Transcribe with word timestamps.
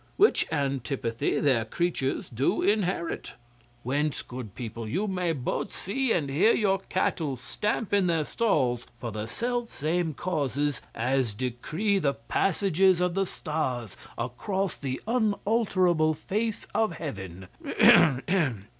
Which 0.17 0.51
antipathy 0.51 1.39
their 1.39 1.63
creatures 1.63 2.27
do 2.27 2.63
inherit. 2.63 3.33
Whence, 3.83 4.23
good 4.23 4.55
people, 4.55 4.87
you 4.87 5.05
may 5.05 5.31
both 5.31 5.75
see 5.75 6.11
and 6.11 6.27
hear 6.27 6.53
your 6.55 6.79
cattle 6.89 7.37
stamp 7.37 7.93
in 7.93 8.07
their 8.07 8.25
stalls 8.25 8.87
for 8.97 9.11
the 9.11 9.27
self 9.27 9.71
same 9.71 10.15
causes 10.15 10.81
as 10.95 11.35
decree 11.35 11.99
the 11.99 12.15
passages 12.15 12.99
of 12.99 13.13
the 13.13 13.27
stars 13.27 13.95
across 14.17 14.75
the 14.75 14.99
unalterable 15.05 16.15
face 16.15 16.65
of 16.73 16.93
Heaven! 16.97 17.45